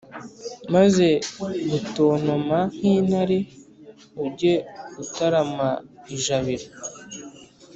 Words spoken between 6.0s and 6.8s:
ijabiro.